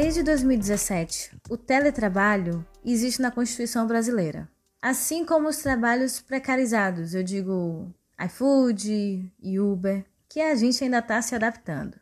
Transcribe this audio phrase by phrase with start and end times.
[0.00, 4.48] Desde 2017, o teletrabalho existe na Constituição brasileira.
[4.80, 7.92] Assim como os trabalhos precarizados, eu digo
[8.24, 11.98] iFood e Uber, que a gente ainda está se adaptando.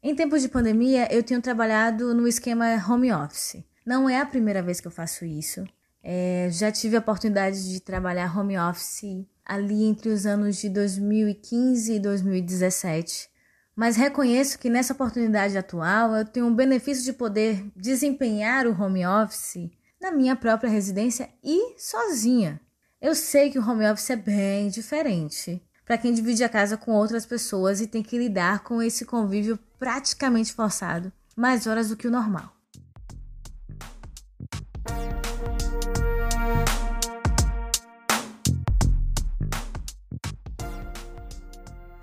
[0.00, 3.64] Em tempos de pandemia, eu tenho trabalhado no esquema home office.
[3.84, 5.64] Não é a primeira vez que eu faço isso.
[6.04, 11.94] É, já tive a oportunidade de trabalhar home office ali entre os anos de 2015
[11.94, 13.33] e 2017.
[13.76, 19.04] Mas reconheço que nessa oportunidade atual eu tenho o benefício de poder desempenhar o home
[19.04, 19.70] office
[20.00, 22.60] na minha própria residência e sozinha.
[23.00, 26.92] Eu sei que o home office é bem diferente para quem divide a casa com
[26.92, 32.08] outras pessoas e tem que lidar com esse convívio praticamente forçado, mais horas do que
[32.08, 32.54] o normal.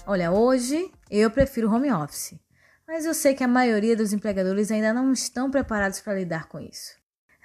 [0.06, 2.40] Olha, hoje eu prefiro home office,
[2.88, 6.60] mas eu sei que a maioria dos empregadores ainda não estão preparados para lidar com
[6.60, 6.96] isso.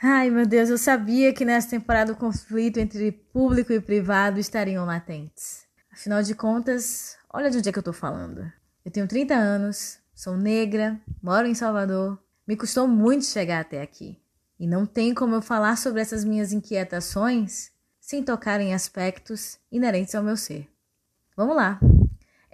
[0.03, 4.87] Ai meu Deus, eu sabia que nessa temporada o conflito entre público e privado estariam
[4.87, 5.65] latentes.
[5.93, 8.51] Afinal de contas, olha de onde é que eu tô falando.
[8.85, 14.19] Eu tenho 30 anos, sou negra, moro em Salvador, me custou muito chegar até aqui.
[14.59, 17.71] E não tem como eu falar sobre essas minhas inquietações
[18.01, 20.69] sem tocar em aspectos inerentes ao meu ser.
[21.37, 21.79] Vamos lá!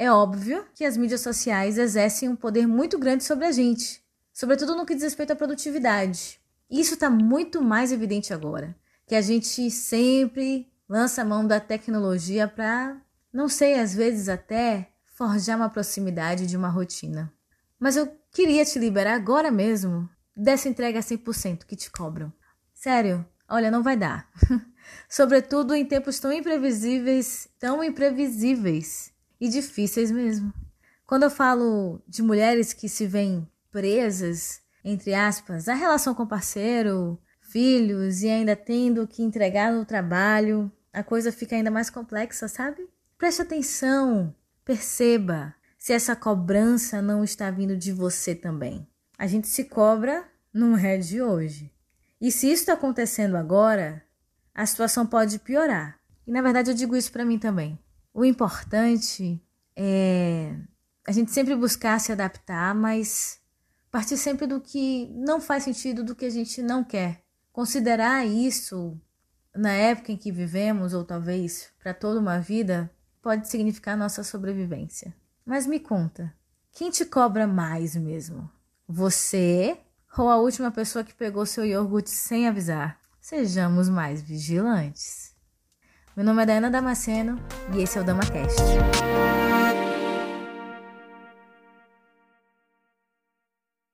[0.02, 4.74] É óbvio que as mídias sociais exercem um poder muito grande sobre a gente, sobretudo
[4.74, 6.40] no que diz respeito à produtividade.
[6.68, 8.74] Isso está muito mais evidente agora,
[9.06, 13.00] que a gente sempre lança a mão da tecnologia para,
[13.32, 17.32] não sei, às vezes até forjar uma proximidade de uma rotina.
[17.78, 22.32] Mas eu queria te liberar agora mesmo dessa entrega 100% que te cobram.
[22.74, 24.28] Sério, olha, não vai dar.
[25.08, 29.11] Sobretudo em tempos tão imprevisíveis, tão imprevisíveis
[29.42, 30.54] e difíceis mesmo.
[31.06, 36.28] Quando eu falo de mulheres que se veem presas entre aspas, a relação com o
[36.28, 42.48] parceiro, filhos e ainda tendo que entregar no trabalho, a coisa fica ainda mais complexa,
[42.48, 42.88] sabe?
[43.16, 48.86] Preste atenção, perceba se essa cobrança não está vindo de você também.
[49.16, 51.72] A gente se cobra, não é de hoje.
[52.20, 54.02] E se isso está acontecendo agora,
[54.54, 55.98] a situação pode piorar.
[56.26, 57.78] E na verdade eu digo isso para mim também.
[58.12, 59.42] O importante
[59.74, 60.54] é
[61.06, 63.42] a gente sempre buscar se adaptar, mas
[63.92, 67.22] Partir sempre do que não faz sentido, do que a gente não quer.
[67.52, 68.98] Considerar isso
[69.54, 72.90] na época em que vivemos, ou talvez para toda uma vida,
[73.20, 75.14] pode significar nossa sobrevivência.
[75.44, 76.32] Mas me conta,
[76.72, 78.50] quem te cobra mais mesmo?
[78.88, 79.76] Você
[80.16, 82.98] ou a última pessoa que pegou seu iogurte sem avisar?
[83.20, 85.31] Sejamos mais vigilantes.
[86.14, 87.38] Meu nome é Dana Damasceno
[87.72, 88.60] e esse é o DamaCast.